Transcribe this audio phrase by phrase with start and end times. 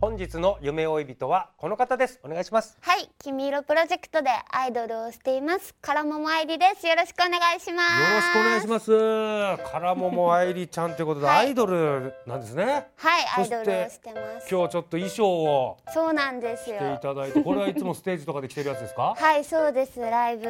[0.00, 5.74] 本日の夢追い人はこの方ですお願いしますはい、君色プロジェクトでアイドルをしています。
[5.74, 6.86] からももあいりです。
[6.86, 8.00] よろしくお願いします。
[8.00, 14.48] よろしくお願いしますからもも愛理ちゃんということで、はいアイドルなんですねはい、アイドルをしてます。
[14.48, 16.98] 今日ちょっと衣装をそうなんです着ていよ。
[17.02, 19.14] ただいてこれはいつもステージとかで着てるやつですか？
[19.20, 20.00] はい、そうです。
[20.00, 20.46] ライブ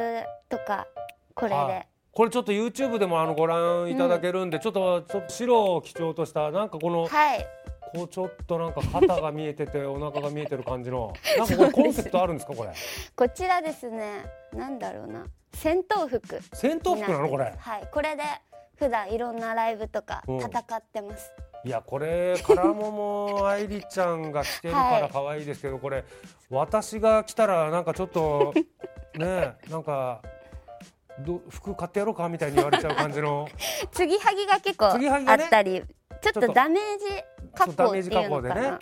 [0.47, 0.87] とか
[1.35, 1.87] これはいで。
[2.13, 7.45] これちょっと YouTube でもあのご覧いただけるんで、ちょっとちょっと白を基調としたなんかこの、はい、
[7.93, 11.13] こうちょっとなんか肩が見えててお腹が見えてる感じの。
[11.37, 12.71] なんかこれコンセプトあるんですかこれ？
[13.15, 14.25] こちらですね。
[14.53, 15.25] なんだろうな。
[15.53, 16.39] 戦闘服。
[16.53, 17.53] 戦闘服なのこれ？
[17.57, 18.23] はい、これで
[18.77, 20.39] 普段いろんなライブとかうん。
[20.39, 21.31] 戦ってます。
[21.63, 26.03] いやこれからもも愛理ちゃんが着てるから 可愛いですけど、これ
[26.49, 28.51] 私が着たらなんかちょっと
[29.13, 30.21] ねなんか
[31.19, 33.47] ど服買ってやろうかみたいに言われちゃう感じの。
[33.91, 35.87] 継ぎはぎが結構あったり、ちょっ
[36.21, 37.05] ちょっととダメージ
[37.53, 38.79] 加そうダメージ加工っていう工でねのかな。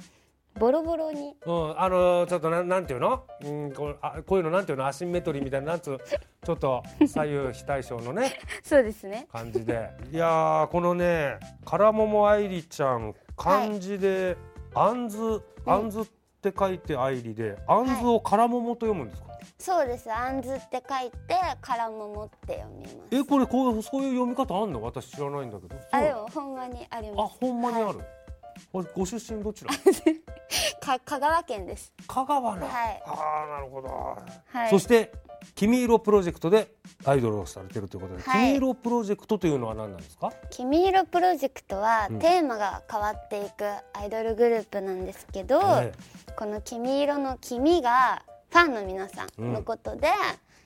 [0.59, 1.36] ボロボロに。
[1.45, 4.86] うん、あのちょっとなんなんていうの、うん、こうあこういうのなんていうの？
[4.88, 6.00] アシンメトリーみたいななんつう
[6.46, 9.28] ちょっと左右非対称のねそうですね。
[9.31, 9.90] 感じで。
[10.12, 14.35] いやーこのねからもも愛理ちゃん漢字で
[14.75, 16.06] 「あんず」「あんず」っ
[16.41, 20.12] て書いて愛理で「あんず」をからももと読むんですか、そうです。
[20.12, 22.97] あんずって書いて、からももって読みます。
[23.12, 24.81] えこれこうそういう読み方あんの？
[24.81, 25.75] 私知らないんだけど。
[25.91, 27.38] あ、でも、ほんまにありあます。
[27.41, 27.94] ほんまにあはい。
[27.94, 28.06] る、これ
[28.72, 29.72] ご出身どちら？
[30.81, 31.92] か、香川県です。
[32.08, 33.03] 香川な、はい。
[33.06, 34.18] ああなるほど、
[34.52, 34.70] はい。
[34.70, 35.12] そして
[35.56, 36.72] 君色プロジェクトで
[37.06, 38.48] アイドルをされてるということで、はい。
[38.53, 40.31] 君色プロジェクトというのは何なんですか？
[40.50, 42.19] 君色プロジェクトは、うん。
[42.19, 45.94] テーマが変わっていくアイドルグループなんですけど、え
[46.38, 50.08] この君色の君がファンの皆さんのことで、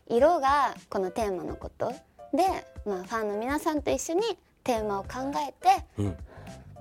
[0.08, 1.92] 色がこのテーマのこと
[2.34, 2.44] で、
[2.86, 4.22] まあ、ファンの皆さんと一緒に
[4.64, 6.18] テーマを考えてうん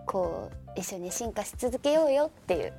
[0.07, 2.73] こう一緒に進化し続けようよっていう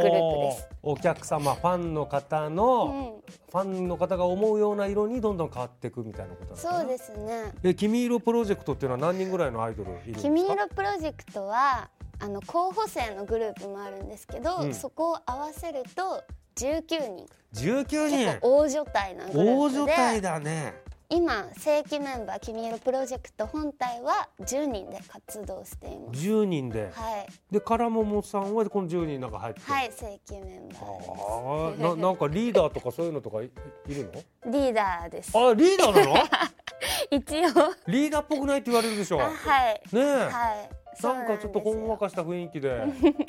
[0.00, 0.68] グループです。
[0.82, 7.52] お客様ファンの方の、ファンの方が思うような色にどんどん変わっていくみたいなことなそうですね。
[7.62, 10.22] え君色プロジェクトっていうのは何人ぐらいのアイドルいるんですか？
[10.22, 11.88] 君色プロジェクトは
[12.20, 14.74] あの候補生のグループもあるんですけど、うん。
[14.74, 16.22] そこを合わせると
[16.56, 16.82] 19
[17.16, 17.26] 人。
[17.54, 18.16] 19人。
[18.26, 19.94] 結構大所帯なグル大所ープで。
[20.12, 20.74] 帯だね
[21.10, 26.20] 今正規メンバー君色プロジェクト本体は10人で活動しています。
[26.20, 27.26] 10人で、はい。
[27.50, 29.66] でからももさんはこの10人の中入ってる？
[29.72, 33.46] はい正規メンバあーーななんかリーダーとかそういうのとかい
[33.88, 34.10] いるの？
[34.12, 35.32] ですリーダーです。
[35.34, 36.14] あリーダーなの？
[37.10, 37.40] 一応。
[37.86, 39.20] リーダーっぽくないって言われるでしょ。
[39.22, 39.80] あはい。
[39.92, 42.82] ねえ、はいなんかちょっとほんわかかした雰囲気で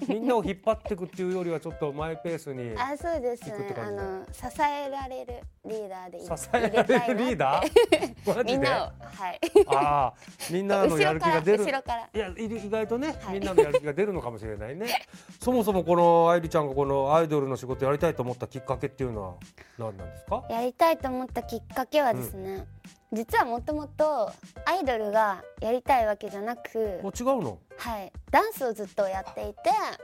[0.07, 3.45] みんなを引っ張っていくっていうよりはちょっとマイペースに あそうです。
[3.49, 5.33] ねあの支えられる
[5.65, 8.43] リーダーでい支えられるリーダー？
[8.45, 9.39] みんなをはい。
[9.67, 10.13] ああ
[10.51, 11.65] みんなのやる気が出る。
[11.65, 13.33] いやい意外とね、はい。
[13.35, 14.87] みんなのやる気が出るのかもしれないね。
[15.39, 19.33] そもそもこの愛理ちゃんがこのアイドルの仕事やりたいと思ったきっかけっていうのは
[19.77, 20.43] 何なんですか？
[20.49, 22.65] やりたいと思ったきっかけはですね、
[23.11, 24.31] 実はもともと
[24.65, 27.57] アイドルがやりたいわけじゃなくもう違うの？
[27.77, 28.11] はい。
[28.29, 29.59] ダンスをずっとやっていて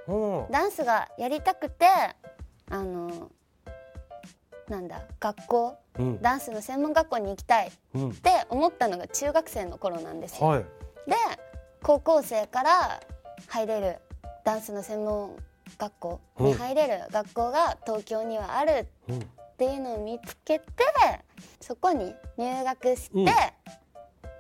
[0.07, 0.47] う。
[0.47, 1.85] んダンスがやりたくて
[2.71, 3.29] あの
[4.68, 6.21] なんだ学校うん。
[6.21, 8.13] ダンスの専門学校に行きたいっうん。
[8.15, 10.47] て思ったのが中学生の頃なんですよ。
[10.47, 10.59] はい。
[10.62, 11.15] で
[11.83, 13.00] 高校生から
[13.47, 13.97] 入れる
[14.44, 15.35] ダンスの専門
[15.77, 20.65] 学校に入れる学校が東京にはあるうんっていうのを見つけて
[21.61, 23.27] そこに入学して、うん。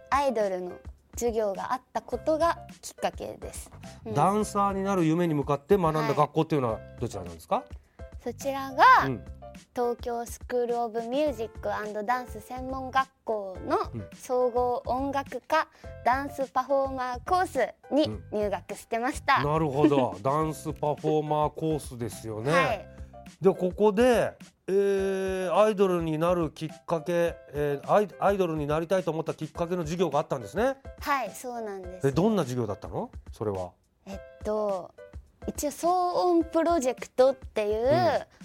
[0.09, 0.73] アイドルの
[1.13, 3.71] 授業があったことがきっかけです。
[4.05, 4.13] うん。
[4.13, 7.63] ダンサーになる夢に向かって学んだはい学校っていうのはどちらなんですか、
[8.21, 9.23] そちらが、うん。
[9.73, 11.69] 東京スクール・オブ・ミュージック
[12.05, 14.07] ダンス専門学校のうん。
[14.13, 15.69] 総合音楽科
[16.03, 18.23] ダンスパフォーマーコースにうん。
[18.33, 19.41] 入学してました。
[19.41, 20.17] なるほど。
[20.21, 22.87] ダンスパフォーマーコースですよね、はい、
[23.41, 24.33] でここで、
[24.67, 30.75] えーアイドルになるきっかけ、えーアイアイドルになりたいと思ったきっかけの授業があったんですね。
[31.01, 32.07] はい、そうなんです。
[32.07, 32.11] え。
[32.11, 33.11] どんな授業だったの？
[33.31, 33.71] それは。
[34.05, 34.91] えっと
[35.47, 37.91] 一応騒音プロジェクトっていう、ん。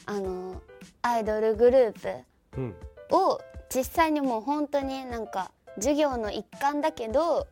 [0.06, 0.62] あの
[1.03, 2.75] アイドルグループうん。
[3.11, 3.41] を
[3.75, 7.47] 実際にもう本当になんか授業の一環だけど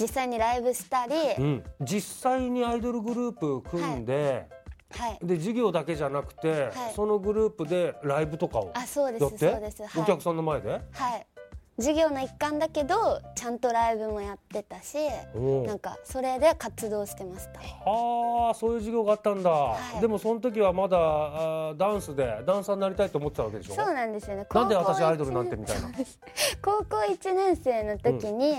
[0.00, 4.48] 実際にライブしたり、うん、実際にアイドルグループ組んで、
[4.90, 5.18] はい。
[5.22, 6.94] で授業だけじゃなくて、はい。
[6.94, 9.38] そのグループでライブとかをあそうですやって？
[9.52, 9.82] そうです。
[9.86, 10.02] はい。
[10.02, 11.26] お客さんの前で、はい。
[11.76, 14.96] 授業の一環だけどちゃんとライブもやってたし
[15.64, 17.60] なんかそれで活動してました。
[17.60, 20.00] はあそういう授業があったんだ、い。
[20.00, 23.74] でもその時はまだあーダンスでダンサーになりたいと思ってたわけでしょ？
[23.76, 24.46] そうなんですよね。
[24.52, 25.88] なんで私アイドルなんてみたいな？
[26.62, 28.56] 高校1年生の時に、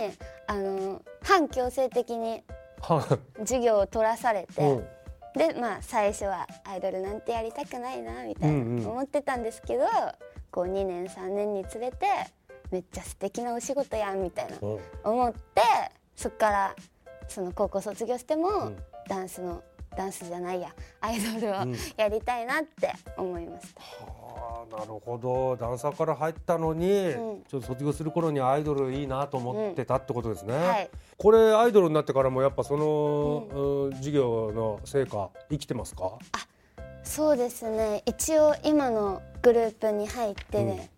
[0.48, 2.42] あの反強制的に
[2.80, 3.06] は
[3.40, 4.88] 授業を取らされて、うん
[5.39, 8.88] でまあ最初はアイドルなんてやりたくないなみたいなうんうん。
[8.88, 9.86] 思ってたんですけど、
[10.51, 12.07] こう2年3年につれて
[12.71, 14.80] めっちゃ素敵なお仕事やんみたいなうん。
[15.01, 15.62] 思って
[16.13, 16.75] そっから
[17.30, 18.77] その高校卒業しても、うん。
[19.07, 19.63] ダンスの
[19.95, 21.75] ダンスじゃないやアイドルをうん。
[21.95, 24.19] やりたいなって思いました、はあ
[24.65, 25.56] なるほど。
[25.57, 27.44] ダンサーから入ったのに、うん。
[27.47, 30.89] ちょっと卒業する頃にアイドルいいなと思ってたってことですね、はい。
[31.17, 33.94] これアイドルになってからもやっぱその、うん。
[33.95, 36.17] 授業の成果生きてますか？
[37.03, 38.03] そうですね。
[38.06, 40.89] 一応今のグループに入ってね、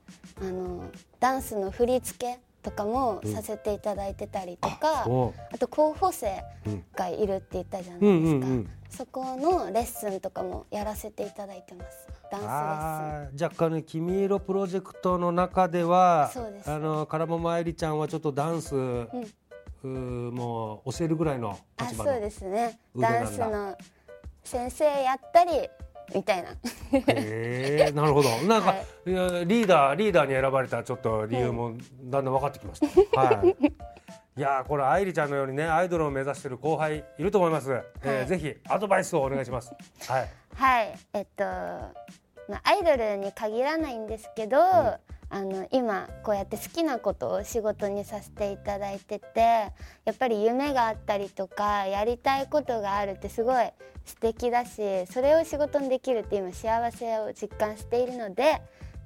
[0.41, 8.23] あのダンスの振り付けとかもさせていただいてたりとか、おあと候補生うんがいるって言ったじゃないうん。
[8.23, 8.69] ですか、うんうん。
[8.89, 16.31] そこのレッスンとかもやらせていただいてますダンスレッあー若干ね「君色プロジェクト」の中では
[16.65, 22.79] あのからもまえりちゃんはちょっとダンス、うーもう教えるぐらいの立場のそうですね。
[22.95, 23.75] ダンスの
[24.43, 25.51] 先生やったり
[26.13, 26.51] みたいな。
[26.91, 28.29] へえなるほど。
[28.47, 28.85] なんか、はい。
[29.05, 31.73] リーダーリーダーに選ばれたちょっと理由も
[32.03, 32.79] だんだん分かってきまし
[33.13, 33.49] た、はい。
[34.37, 34.41] い。
[34.41, 37.71] やーこれ愛梨ちゃんのようにねアイドルを目指してる後輩いると思います、
[38.03, 39.73] えーぜひアドバイスをお願いします。
[40.07, 40.29] はい。
[40.55, 40.99] はい。
[41.13, 41.43] えっと、
[42.51, 44.99] まあ、アイドルに限らないんですけど、あ
[45.43, 53.65] の今こうやって好きなことを仕事にさせていただいててやっぱり夢があったりとかやりたいことがあるってすごい
[54.03, 58.61] 素敵だしそれを仕事にできるって今幸せを実感しているので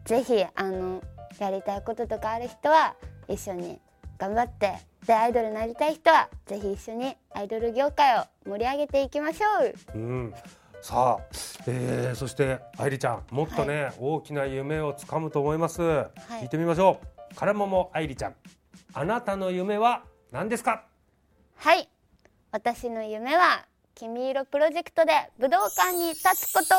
[0.06, 1.04] ぜひあの
[1.38, 2.96] やりたいこととかある人は
[3.28, 3.80] 一緒に
[4.18, 4.74] 頑張って
[5.06, 9.98] でアイドルになりたい人はぜひ一緒にアイドル業界を盛り上げていきましょう。
[9.98, 10.34] うん
[10.86, 11.26] さあ、
[11.66, 17.00] えーそして愛梨ちゃんもっとね、大きな夢をつかむと思います、聞いてみましょ
[17.32, 17.36] う。
[17.36, 18.36] からもも愛梨ちゃん。
[18.94, 20.86] あなたの夢は何ですか？
[21.56, 21.90] はい。
[22.52, 23.66] 私の夢は
[23.96, 26.76] 君色プロジェクトで武道館に立つこと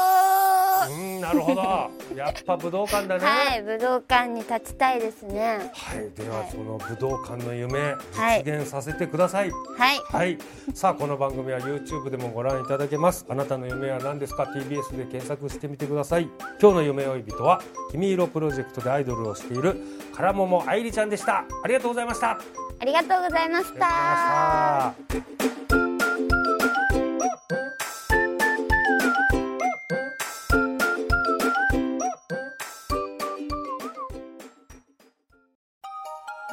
[0.93, 9.51] うんなるほど やっぱ武道館だねはい武道館に立ちたいですねはい、でははいその武道館の夢はい実現させてください。
[9.51, 10.39] はいはい、
[10.75, 13.25] さあこの番組は YouTube でもご覧いただけます。
[13.29, 16.29] あなたの夢は何ですか？TBS で検索してみてください。
[16.61, 19.81] 今日の夢追い人は君色プロジェクトでアイドルをしている
[20.15, 21.45] からもも愛梨ちゃんでした。
[21.65, 22.33] ありがとうございました。
[22.33, 22.39] あ
[22.79, 25.86] ありがとうございましりがとうございましたた